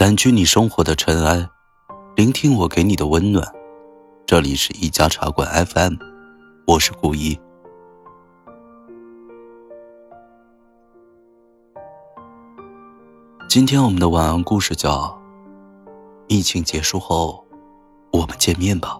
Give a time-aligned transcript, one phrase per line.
[0.00, 1.46] 掸去你生活的尘埃，
[2.16, 3.46] 聆听我给你的温暖。
[4.24, 5.92] 这里是一家茶馆 FM，
[6.66, 7.38] 我是顾一。
[13.46, 15.20] 今天我们的晚安故事叫
[16.28, 17.44] 《疫情结束后，
[18.10, 18.98] 我们见面吧》。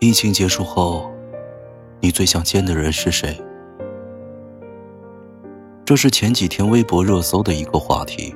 [0.00, 1.12] 疫情结束后，
[2.00, 3.38] 你最想见的人是谁？
[5.90, 8.32] 这是前几天微博热搜的一个话题。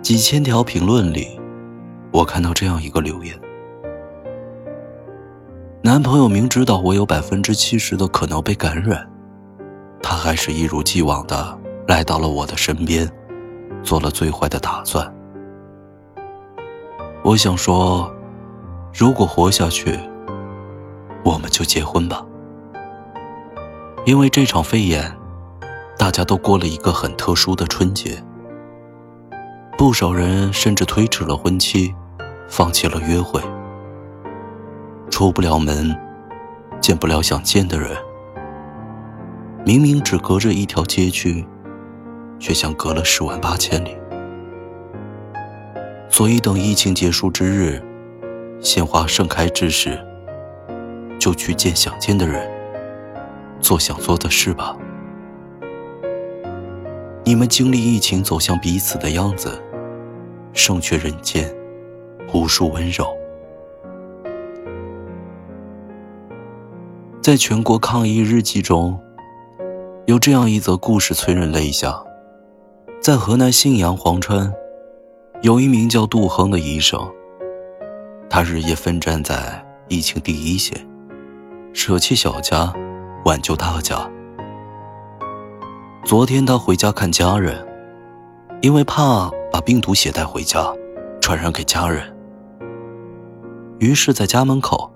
[0.00, 1.38] 几千条评论里，
[2.10, 3.38] 我看到这样一个留言：
[5.82, 9.06] 男朋友明知道我有百分之七十的可能被感染，
[10.02, 13.06] 他还是一如既往的来到了我的身边，
[13.82, 15.14] 做了最坏的打算。
[17.22, 18.10] 我想说，
[18.94, 20.00] 如果活下去，
[21.22, 22.24] 我们就结婚吧，
[24.06, 25.17] 因为这场肺炎。
[25.98, 28.22] 大家都过了一个很特殊的春节，
[29.76, 31.92] 不少人甚至推迟了婚期，
[32.48, 33.42] 放弃了约会，
[35.10, 35.94] 出不了门，
[36.80, 37.90] 见不了想见的人。
[39.66, 41.44] 明明只隔着一条街区，
[42.38, 43.98] 却像隔了十万八千里。
[46.08, 47.82] 所以，等疫情结束之日，
[48.60, 50.00] 鲜花盛开之时，
[51.18, 52.48] 就去见想见的人，
[53.60, 54.76] 做想做的事吧。
[57.28, 59.62] 你们经历疫情走向彼此的样子，
[60.54, 61.54] 胜却人间
[62.32, 63.06] 无数温柔。
[67.20, 68.98] 在全国抗疫日记中，
[70.06, 72.02] 有这样一则故事催人泪下。
[72.98, 74.50] 在河南信阳潢川，
[75.42, 76.98] 有一名叫杜亨的医生，
[78.30, 80.88] 他日夜奋战在疫情第一线，
[81.74, 82.72] 舍弃小家，
[83.26, 84.10] 挽救大家。
[86.08, 87.54] 昨天他回家看家人，
[88.62, 90.74] 因为怕把病毒携带回家，
[91.20, 92.02] 传染给家人，
[93.78, 94.90] 于是，在家门口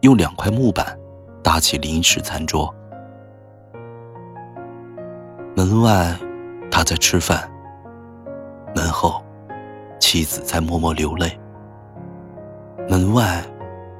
[0.00, 0.98] 用两块木板
[1.42, 2.74] 搭起临时餐桌。
[5.54, 6.18] 门外，
[6.70, 7.40] 他在吃饭；
[8.74, 9.22] 门后，
[10.00, 11.38] 妻子在默默流泪。
[12.88, 13.44] 门外，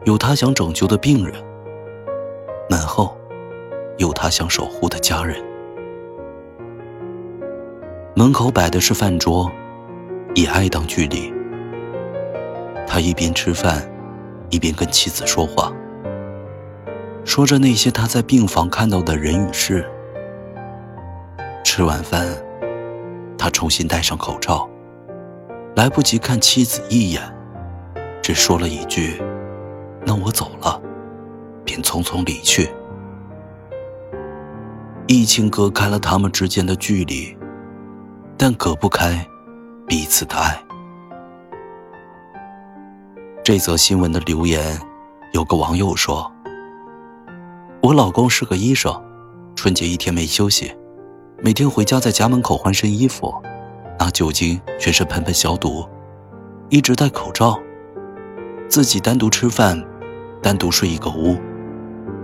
[0.06, 1.34] 有他想拯救的病人；
[2.70, 3.14] 门后，
[3.98, 5.44] 有他想守护的家人。
[8.24, 9.52] 门口摆的是饭桌，
[10.34, 11.30] 以爱当距离。
[12.86, 13.86] 他一边吃饭，
[14.48, 15.70] 一边跟妻子说话，
[17.22, 19.86] 说着那些他在病房看到的人与事。
[21.62, 22.26] 吃完饭，
[23.36, 24.66] 他重新戴上口罩，
[25.76, 27.20] 来不及看妻子一眼，
[28.22, 29.20] 只说了一句
[30.02, 30.80] ：“那我走了。”
[31.62, 32.70] 便匆匆离去。
[35.06, 37.36] 疫情隔开了他们之间的距离。
[38.36, 39.26] 但隔不开
[39.86, 40.60] 彼此的爱。
[43.42, 44.80] 这则新闻的留言，
[45.32, 46.30] 有个网友说
[47.82, 48.92] ：“我老公是个医生，
[49.54, 50.74] 春节一天没休息，
[51.42, 53.34] 每天回家在家门口换身衣服，
[53.98, 55.86] 拿酒精全身喷喷消毒，
[56.70, 57.58] 一直戴口罩，
[58.66, 59.78] 自己单独吃饭，
[60.42, 61.36] 单独睡一个屋，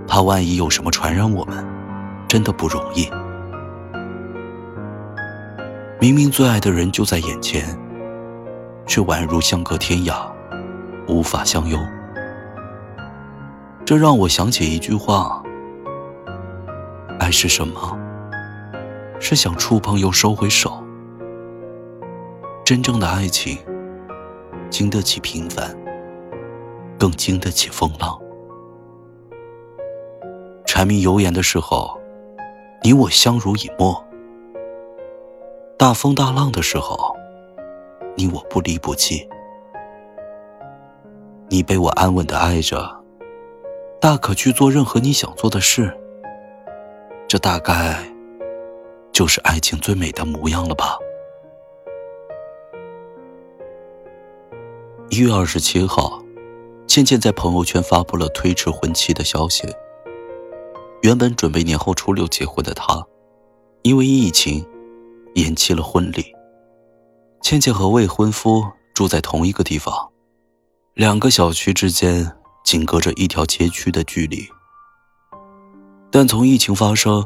[0.08, 1.62] 怕万一有什么传染我们，
[2.26, 3.06] 真的不容易。”
[6.00, 7.78] 明明最爱的人就在眼前，
[8.86, 10.26] 却宛如相隔天涯，
[11.06, 11.78] 无法相拥。
[13.84, 15.42] 这让我想起一句话：
[17.18, 17.98] 爱是什么？
[19.20, 20.82] 是想触碰又收回手。
[22.64, 23.58] 真正的爱情，
[24.70, 25.76] 经得起平凡，
[26.98, 28.18] 更经得起风浪。
[30.64, 32.00] 柴米油盐的时候，
[32.82, 34.02] 你我相濡以沫。
[35.80, 37.16] 大风大浪的时候，
[38.14, 39.26] 你我不离不弃。
[41.48, 43.02] 你被我安稳的爱着，
[43.98, 45.98] 大可去做任何你想做的事。
[47.26, 47.98] 这大概
[49.10, 50.98] 就是爱情最美的模样了吧。
[55.08, 56.22] 一月二十七号，
[56.86, 59.66] 倩倩在朋友圈发布了推迟婚期的消息。
[61.00, 63.02] 原本准备年后初六结婚的她，
[63.80, 64.62] 因为疫情。
[65.34, 66.24] 延期了婚礼。
[67.42, 69.94] 倩倩和未婚夫住在同一个地方，
[70.94, 72.30] 两个小区之间
[72.64, 74.46] 仅隔着一条街区的距离。
[76.10, 77.24] 但从疫情发生，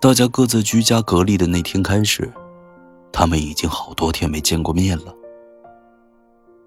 [0.00, 2.32] 大家各自居家隔离的那天开始，
[3.12, 5.14] 他们已经好多天没见过面了。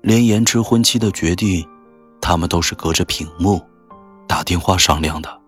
[0.02, 1.66] 连延迟婚期的决定，
[2.20, 3.62] 他们都是隔着屏幕
[4.28, 5.42] 打电话商量的。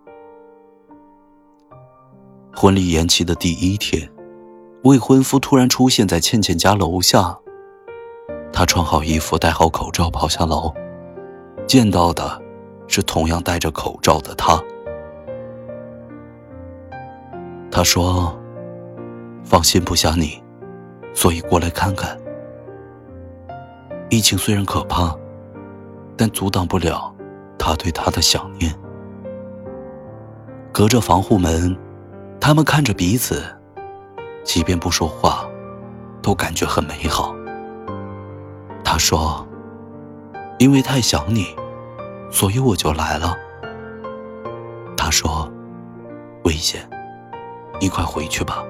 [2.55, 4.09] 婚礼延期的第一天，
[4.85, 7.35] 未婚夫突然出现在倩倩家楼下。
[8.53, 10.71] 他穿好衣服，戴好口罩，跑下楼，
[11.67, 12.39] 见到的
[12.87, 14.63] 是同样戴着口罩的他。
[17.71, 18.37] 他说
[19.43, 20.39] ：“放心不下你，
[21.15, 22.15] 所以过来看看。
[24.11, 25.17] 疫情虽然可怕，
[26.15, 27.11] 但阻挡不了
[27.57, 28.71] 他对他的想念。
[30.71, 31.75] 隔着防护门，
[32.39, 33.43] 他们看着彼此，
[34.45, 35.45] 即便不说话，
[36.21, 37.35] 都感觉很美好。”
[38.85, 39.45] 他说
[40.59, 41.53] ：“因为太想你，
[42.31, 43.35] 所以我就来了。”
[44.95, 45.51] 他说
[46.45, 46.87] ：“危险。”
[47.81, 48.63] 你快回去吧。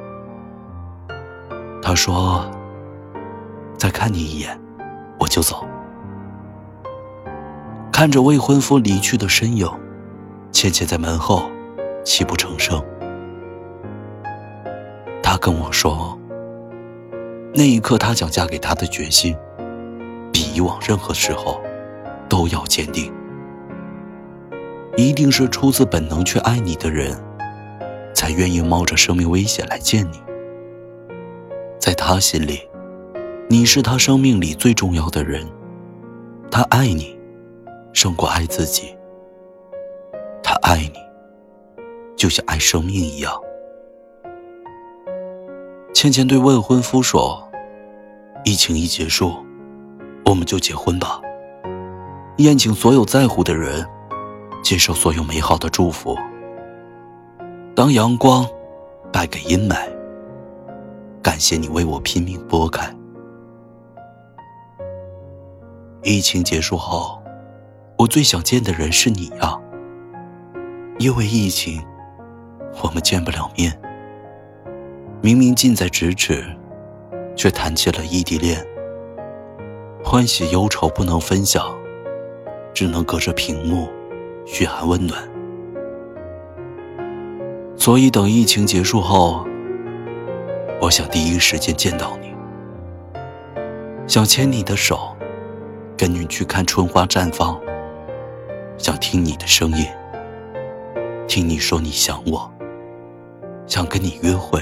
[1.80, 2.44] 他说
[3.78, 4.60] ：“再看你一眼，
[5.20, 5.64] 我就走。”
[7.94, 9.70] 看着未婚夫离去的身影，
[10.52, 11.44] 倩倩在门后
[12.04, 12.84] 泣不成声。
[15.36, 16.18] 他跟我说
[17.54, 19.36] ：“那一刻，他想嫁给他的决心，
[20.32, 21.60] 比以往任何时候
[22.30, 23.14] 都要坚定。
[24.96, 27.14] 一定是出自本能去爱你的人。”
[28.16, 30.22] 才愿意冒着生命危险来见你。
[31.78, 32.62] 在他心里，
[33.50, 35.46] 你是他生命里最重要的人，
[36.50, 37.20] 他爱你，
[37.92, 38.96] 胜过爱自己。
[40.42, 40.94] 他爱你，
[42.16, 43.34] 就像爱生命一样。
[46.06, 47.50] 倩倩对未婚夫说
[48.46, 49.44] ：“疫情一结束，
[50.24, 51.20] 我们就结婚吧。
[52.38, 53.84] 宴请所有在乎的人，
[54.64, 56.16] 接受所有美好的祝福。”
[57.76, 58.48] 当阳光
[59.12, 59.78] 败给阴霾，
[61.24, 62.96] 感谢你为我拼命拨开。
[66.04, 67.20] 疫情结束后，
[67.98, 69.60] 我最想见的人是你呀。
[71.00, 71.84] 因为疫情，
[72.84, 73.76] 我们见不了面。
[75.26, 76.46] 明明近在咫尺，
[77.36, 78.64] 却谈起了异地恋。
[80.04, 81.76] 欢喜忧愁不能分享，
[82.76, 83.90] 只能隔着屏幕
[84.46, 85.20] 嘘寒问暖。
[87.76, 89.44] 所以，等疫情结束后，
[90.80, 92.32] 我想第一时间见到你，
[94.06, 95.18] 想牵你的手，
[95.98, 97.60] 跟你去看春花绽放，
[98.78, 99.88] 想听你的声音，
[101.28, 102.48] 听你说你想我，
[103.66, 104.62] 想跟你约会，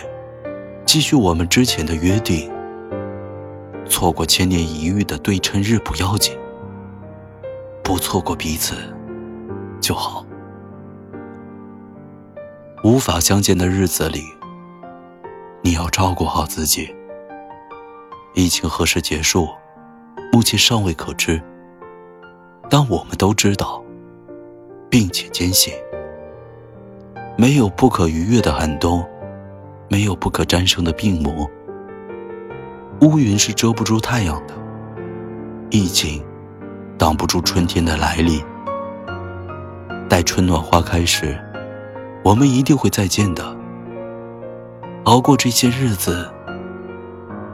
[0.85, 2.51] 继续我们之前的约定。
[3.85, 6.38] 错过千年一遇的对称日不要紧，
[7.83, 8.75] 不错过彼此
[9.81, 10.25] 就好。
[12.83, 14.24] 无法相见的日子里，
[15.62, 16.94] 你要照顾好自己。
[18.33, 19.47] 疫情何时结束，
[20.31, 21.41] 目前尚未可知。
[22.69, 23.83] 但我们都知道，
[24.89, 25.74] 并且坚信，
[27.38, 29.06] 没有不可逾越的寒冬，
[29.89, 31.50] 没有不可战胜的病魔。
[33.01, 34.53] 乌云是遮不住太阳的，
[35.69, 36.24] 疫情
[36.97, 38.41] 挡不住春天的来临。
[40.09, 41.38] 待春暖花开时。
[42.24, 43.44] 我们一定会再见的。
[45.03, 46.31] 熬过这些日子，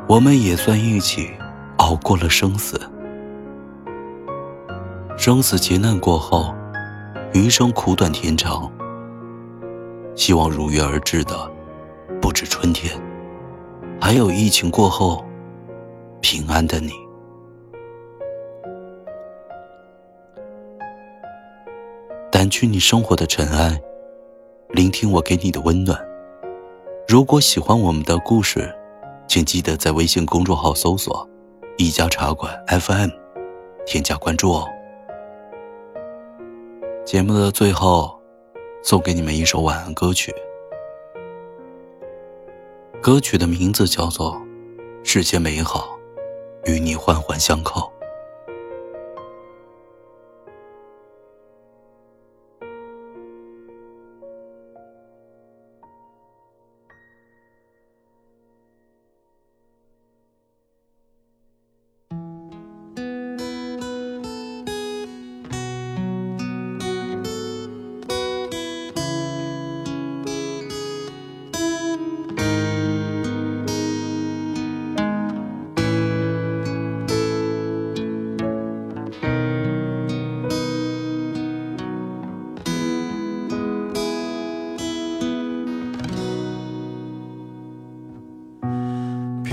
[0.07, 1.31] 我们也算一起
[1.77, 2.79] 熬过了生死。
[5.17, 6.53] 生死劫难过后，
[7.33, 8.71] 余生苦短天长。
[10.15, 11.51] 希望如约而至的，
[12.29, 12.93] 不止春天，
[13.99, 15.25] 还有疫情过后
[16.21, 16.91] 平安的你。
[22.29, 23.81] 掸去你生活的尘埃。
[24.69, 25.99] 聆听我给你的温暖。
[27.07, 28.71] 如果喜欢我们的故事，
[29.27, 31.27] 请记得在微信公众号搜索
[31.79, 33.09] “一家茶馆 FM”，
[33.87, 34.67] 添加关注哦。
[37.03, 38.21] 节目的最后，
[38.83, 40.31] 送给你们一首晚安歌曲。
[43.01, 44.33] 歌曲的名字叫做
[45.03, 45.97] 《世间美好，
[46.65, 47.79] 与你环环相扣》。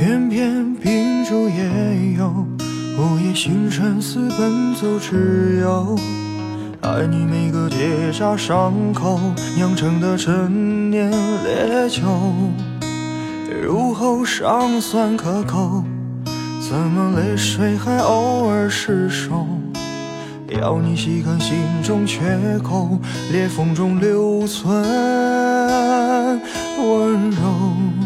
[0.06, 2.46] 偏偏秉烛夜游，
[2.96, 5.98] 午夜星辰似奔走之友。
[6.80, 9.18] 爱你每个结痂伤口
[9.56, 12.02] 酿成的陈年烈酒，
[13.60, 15.82] 入喉尚算可口，
[16.60, 19.44] 怎么泪水还偶尔失守？
[20.46, 22.20] 要你细看心中缺
[22.62, 22.96] 口，
[23.32, 24.72] 裂缝中留存
[26.78, 28.05] 温柔。